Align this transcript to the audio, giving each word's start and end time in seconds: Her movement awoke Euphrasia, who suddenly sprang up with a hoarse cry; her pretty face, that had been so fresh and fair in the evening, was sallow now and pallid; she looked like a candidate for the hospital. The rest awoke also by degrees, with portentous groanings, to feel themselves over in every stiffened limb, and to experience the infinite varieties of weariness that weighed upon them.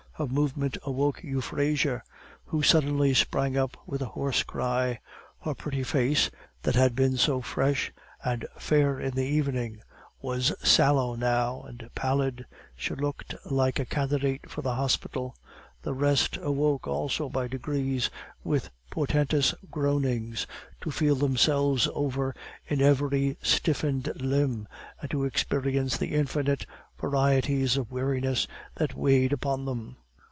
Her 0.15 0.27
movement 0.27 0.77
awoke 0.83 1.23
Euphrasia, 1.23 2.03
who 2.45 2.61
suddenly 2.61 3.11
sprang 3.15 3.57
up 3.57 3.75
with 3.87 4.03
a 4.03 4.13
hoarse 4.13 4.43
cry; 4.43 4.99
her 5.41 5.55
pretty 5.55 5.81
face, 5.83 6.29
that 6.61 6.75
had 6.75 6.93
been 6.95 7.17
so 7.17 7.41
fresh 7.41 7.91
and 8.23 8.45
fair 8.55 8.99
in 8.99 9.15
the 9.15 9.25
evening, 9.25 9.81
was 10.21 10.53
sallow 10.61 11.15
now 11.15 11.63
and 11.63 11.89
pallid; 11.95 12.45
she 12.75 12.93
looked 12.93 13.33
like 13.49 13.79
a 13.79 13.85
candidate 13.85 14.47
for 14.47 14.61
the 14.61 14.75
hospital. 14.75 15.35
The 15.81 15.95
rest 15.95 16.37
awoke 16.39 16.87
also 16.87 17.27
by 17.27 17.47
degrees, 17.47 18.11
with 18.43 18.69
portentous 18.91 19.55
groanings, 19.71 20.45
to 20.81 20.91
feel 20.91 21.15
themselves 21.15 21.89
over 21.95 22.35
in 22.67 22.79
every 22.79 23.39
stiffened 23.41 24.11
limb, 24.21 24.67
and 25.01 25.09
to 25.09 25.23
experience 25.25 25.97
the 25.97 26.13
infinite 26.13 26.67
varieties 26.99 27.75
of 27.75 27.91
weariness 27.91 28.45
that 28.75 28.93
weighed 28.93 29.33
upon 29.33 29.65
them. 29.65 29.95